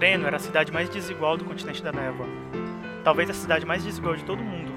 [0.00, 2.26] Treno era a cidade mais desigual do continente da névoa.
[3.04, 4.72] Talvez a cidade mais desigual de todo mundo.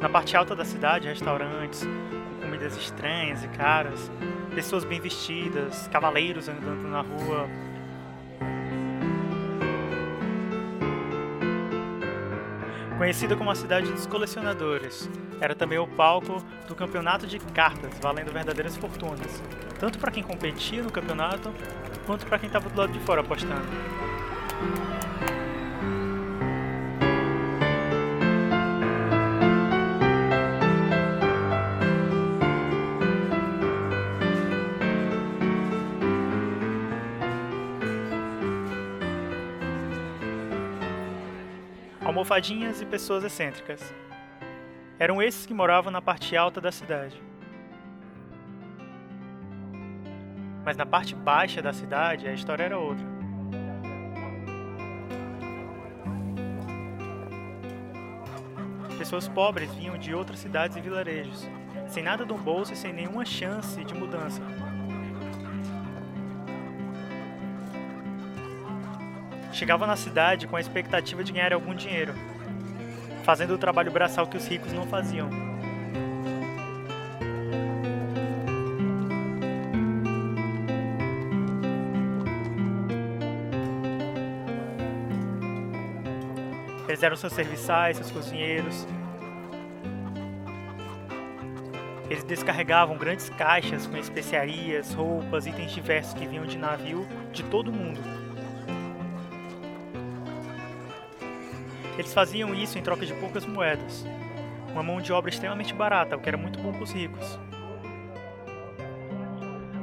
[0.00, 4.10] Na parte alta da cidade, restaurantes com comidas estranhas e caras,
[4.54, 7.46] pessoas bem vestidas, cavaleiros andando na rua.
[12.96, 15.10] Conhecida como a cidade dos colecionadores,
[15.42, 19.42] era também o palco do campeonato de cartas, valendo verdadeiras fortunas,
[19.78, 21.52] tanto para quem competia no campeonato
[22.06, 24.17] quanto para quem estava do lado de fora apostando.
[42.18, 43.80] Almofadinhas e pessoas excêntricas.
[44.98, 47.22] Eram esses que moravam na parte alta da cidade.
[50.64, 53.17] Mas na parte baixa da cidade a história era outra.
[59.08, 61.48] Pessoas pobres vinham de outras cidades e vilarejos,
[61.88, 64.42] sem nada no bolso e sem nenhuma chance de mudança.
[69.50, 72.12] Chegavam na cidade com a expectativa de ganhar algum dinheiro,
[73.22, 75.30] fazendo o trabalho braçal que os ricos não faziam.
[86.86, 88.86] Eles eram seus serviçais, seus cozinheiros.
[92.10, 97.68] Eles descarregavam grandes caixas com especiarias, roupas, itens diversos que vinham de navio de todo
[97.68, 98.00] o mundo.
[101.98, 104.06] Eles faziam isso em troca de poucas moedas,
[104.72, 107.38] uma mão de obra extremamente barata, o que era muito bom para os ricos.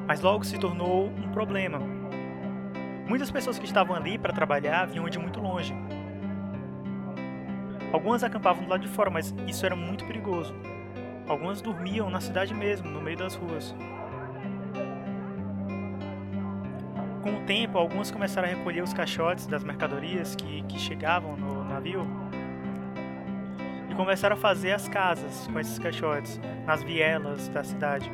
[0.07, 1.80] Mas logo se tornou um problema.
[3.07, 5.75] Muitas pessoas que estavam ali para trabalhar vinham de muito longe.
[7.94, 10.56] Algumas acampavam do lado de fora, mas isso era muito perigoso.
[11.28, 13.75] Algumas dormiam na cidade mesmo, no meio das ruas.
[17.24, 21.63] Com o tempo, algumas começaram a recolher os caixotes das mercadorias que, que chegavam no
[21.63, 22.06] navio
[23.90, 28.12] e começaram a fazer as casas com esses caixotes nas vielas da cidade.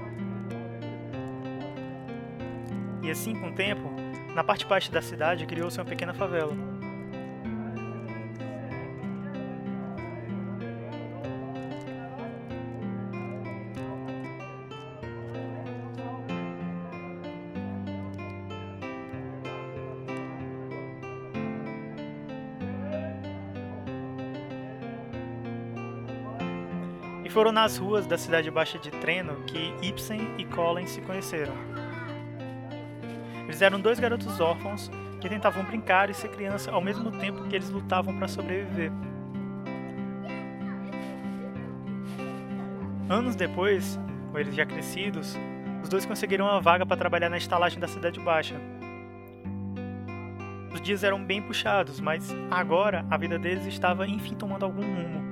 [3.04, 3.92] E assim, com o tempo,
[4.34, 6.54] na parte baixa da cidade criou-se uma pequena favela.
[27.32, 31.54] Foram nas ruas da cidade baixa de Treno que Ibsen e Colin se conheceram.
[33.46, 37.56] Eles eram dois garotos órfãos que tentavam brincar e ser criança ao mesmo tempo que
[37.56, 38.92] eles lutavam para sobreviver.
[43.10, 43.98] Anos depois,
[44.32, 45.38] com eles já crescidos,
[45.82, 48.56] os dois conseguiram uma vaga para trabalhar na estalagem da cidade baixa.
[50.74, 55.31] Os dias eram bem puxados, mas agora a vida deles estava enfim tomando algum rumo.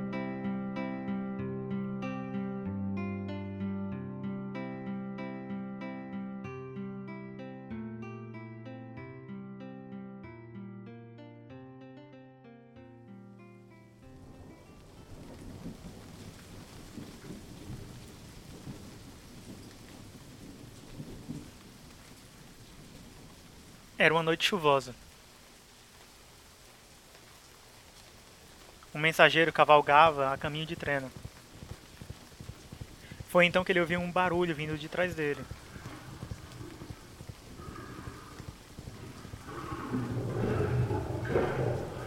[24.00, 24.96] Era uma noite chuvosa.
[28.96, 31.12] Um mensageiro cavalgava a caminho de treino.
[33.28, 35.42] Foi então que ele ouviu um barulho vindo de trás dele.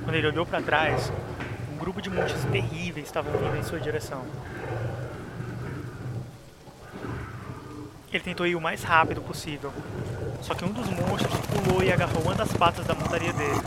[0.02, 1.12] Quando ele olhou para trás,
[1.74, 4.26] um grupo de monstros terríveis estavam vindo em sua direção.
[8.10, 9.70] Ele tentou ir o mais rápido possível,
[10.42, 13.60] só que um dos monstros pulou e agarrou uma das patas da montaria dele.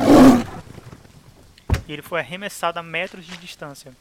[1.88, 3.94] E ele foi arremessado a metros de distância,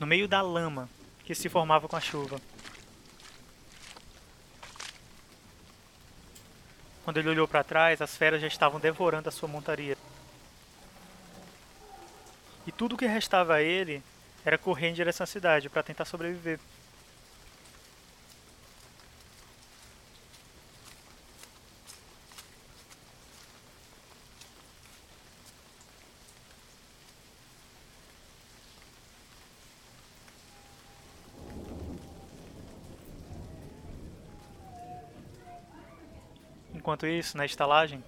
[0.00, 0.88] no meio da lama
[1.24, 2.40] que se formava com a chuva.
[7.04, 9.96] Quando ele olhou para trás, as feras já estavam devorando a sua montaria.
[12.66, 14.02] E tudo o que restava a ele
[14.44, 16.60] era correr em direção à cidade para tentar sobreviver.
[36.82, 38.02] Enquanto isso, na estalagem,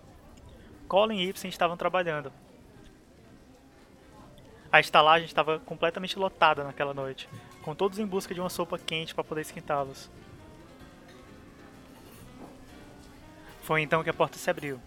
[0.89, 2.33] Colin e Ibsen estavam trabalhando.
[4.73, 7.29] A estalagem estava completamente lotada naquela noite,
[7.63, 10.11] com todos em busca de uma sopa quente para poder esquentá-los.
[13.63, 14.81] Foi então que a porta se abriu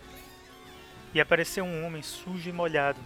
[1.13, 2.99] e apareceu um homem sujo e molhado.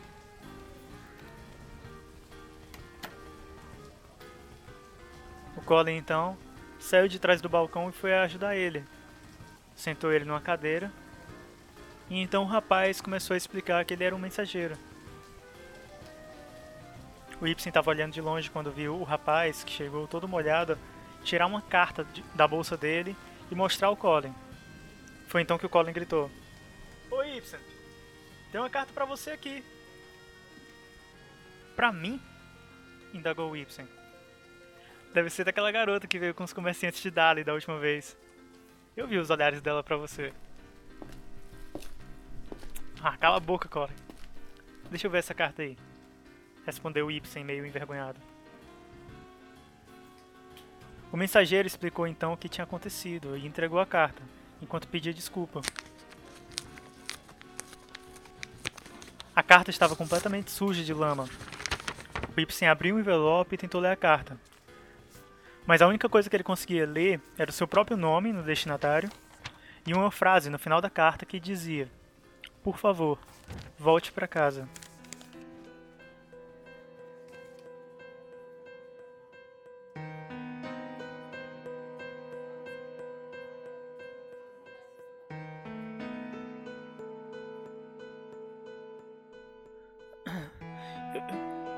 [5.56, 6.36] O Colin então
[6.80, 8.84] saiu de trás do balcão e foi ajudar ele.
[9.76, 10.92] Sentou ele numa cadeira
[12.12, 14.78] e então o rapaz começou a explicar que ele era um mensageiro.
[17.40, 20.78] O Ibsen estava olhando de longe quando viu o rapaz, que chegou todo molhado,
[21.24, 23.16] tirar uma carta de, da bolsa dele
[23.50, 24.36] e mostrar ao Colin.
[25.30, 26.30] Foi então que o Colin gritou:
[27.10, 27.62] Oi, Ibsen,
[28.52, 29.64] tem uma carta para você aqui.
[31.78, 32.22] Pra mim?
[33.14, 33.88] indagou o Ibsen.
[35.14, 38.18] Deve ser daquela garota que veio com os comerciantes de Dali da última vez.
[38.96, 40.34] Eu vi os olhares dela para você.
[43.02, 43.94] Ah, cala a boca, Colin.
[44.90, 45.78] Deixa eu ver essa carta aí
[46.66, 48.20] respondeu Ibsen meio envergonhado.
[51.12, 54.22] O mensageiro explicou então o que tinha acontecido e entregou a carta,
[54.62, 55.62] enquanto pedia desculpa.
[59.36, 61.28] A carta estava completamente suja de lama.
[62.36, 64.40] O Ibsen abriu o envelope e tentou ler a carta.
[65.72, 69.10] Mas a única coisa que ele conseguia ler era o seu próprio nome no destinatário
[69.88, 71.90] e uma frase no final da carta que dizia:
[72.62, 73.18] Por favor,
[73.80, 74.68] volte para casa.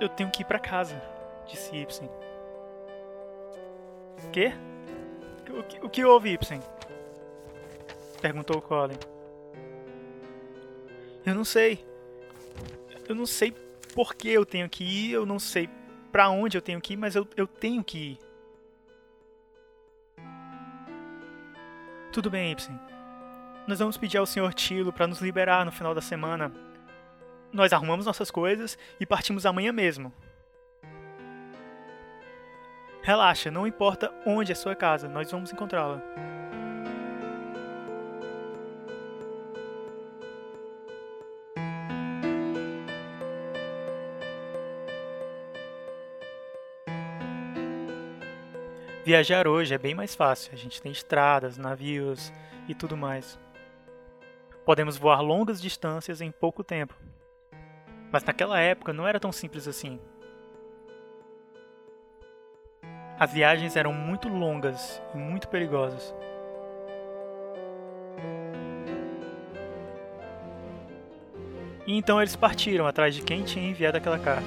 [0.01, 0.99] Eu tenho que ir para casa,
[1.47, 2.09] disse Ibsen.
[4.33, 4.51] Quê?
[5.49, 6.59] O que, o que houve, Ibsen?
[8.21, 8.97] Perguntou Colin.
[11.25, 11.85] Eu não sei.
[13.07, 13.53] Eu não sei
[13.93, 15.69] por que eu tenho que ir, eu não sei
[16.11, 18.19] para onde eu tenho que ir, mas eu, eu tenho que ir.
[22.11, 22.79] Tudo bem, Ibsen.
[23.67, 24.53] Nós vamos pedir ao Sr.
[24.53, 26.51] Tilo para nos liberar no final da semana
[27.53, 30.11] nós arrumamos nossas coisas e partimos amanhã mesmo.
[33.05, 36.01] Relaxa, não importa onde é sua casa, nós vamos encontrá-la.
[49.03, 52.31] Viajar hoje é bem mais fácil, a gente tem estradas, navios
[52.69, 53.37] e tudo mais.
[54.63, 56.95] Podemos voar longas distâncias em pouco tempo.
[58.09, 59.99] Mas naquela época não era tão simples assim.
[63.23, 66.13] As viagens eram muito longas e muito perigosas.
[71.87, 74.43] E então eles partiram atrás de quem tinha enviado aquela carta.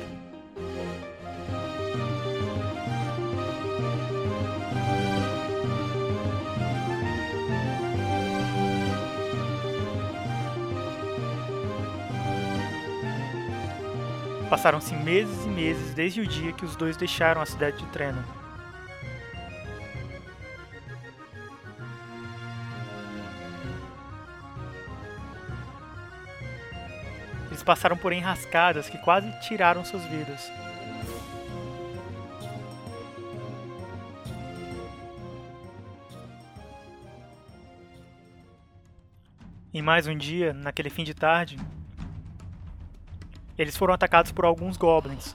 [14.51, 18.46] Passaram-se meses e meses desde o dia que os dois deixaram a cidade de Treno.
[27.67, 30.51] Passaram por enrascadas que quase tiraram suas vidas.
[39.75, 41.59] Em mais um dia, naquele fim de tarde,
[43.59, 45.35] eles foram atacados por alguns goblins.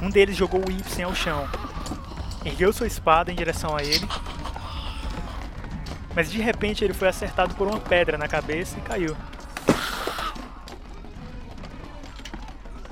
[0.00, 1.46] Um deles jogou o Ibsen ao chão.
[2.44, 4.06] Ergueu sua espada em direção a ele.
[6.14, 9.16] Mas de repente ele foi acertado por uma pedra na cabeça e caiu.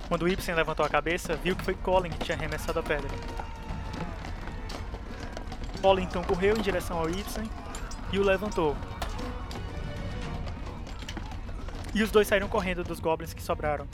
[0.08, 3.10] Quando o Ibsen levantou a cabeça, viu que foi Colin que tinha arremessado a pedra.
[5.82, 7.48] Colin então correu em direção ao Ibsen
[8.12, 8.74] e o levantou.
[11.94, 13.86] E os dois saíram correndo dos goblins que sobraram.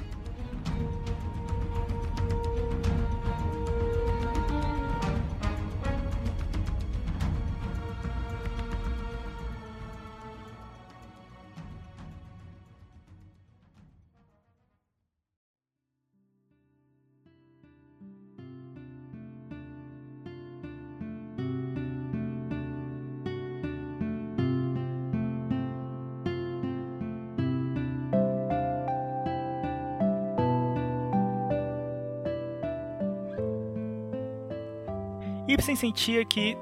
[35.47, 36.57] Ibsen sentia que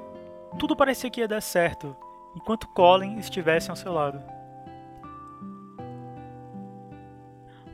[0.59, 1.95] tudo parecia que ia dar certo
[2.35, 4.21] enquanto Colin estivesse ao seu lado.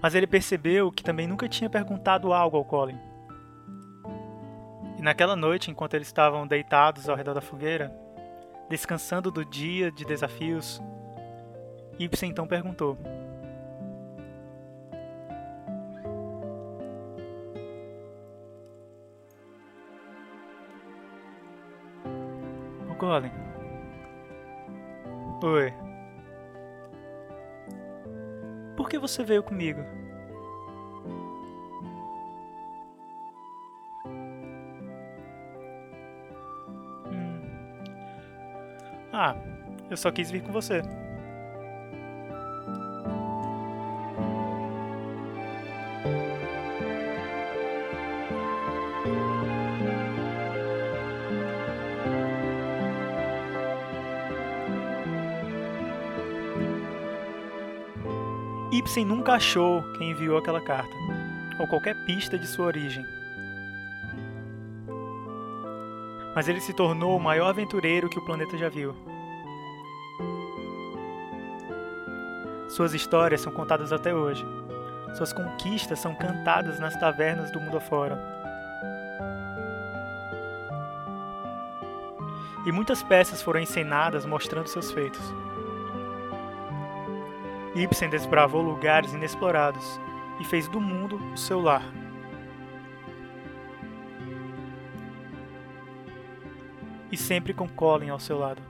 [0.01, 2.99] Mas ele percebeu que também nunca tinha perguntado algo ao Colin.
[4.97, 7.93] E naquela noite, enquanto eles estavam deitados ao redor da fogueira,
[8.69, 10.81] descansando do dia de desafios,
[11.97, 12.97] Ibsen então perguntou:
[23.09, 23.31] Golem.
[25.41, 25.73] Oi.
[28.77, 29.81] Por que você veio comigo?
[37.07, 37.41] Hum.
[39.11, 39.35] Ah,
[39.89, 40.83] eu só quis vir com você.
[58.71, 60.95] Ibsen nunca achou quem enviou aquela carta,
[61.59, 63.03] ou qualquer pista de sua origem.
[66.35, 68.95] Mas ele se tornou o maior aventureiro que o planeta já viu.
[72.69, 74.45] Suas histórias são contadas até hoje.
[75.15, 78.17] Suas conquistas são cantadas nas tavernas do mundo afora.
[82.67, 85.33] E muitas peças foram encenadas mostrando seus feitos.
[87.75, 89.99] Ibsen desbravou lugares inexplorados
[90.39, 91.83] e fez do mundo o seu lar.
[97.11, 98.61] E sempre com Colin ao seu lado.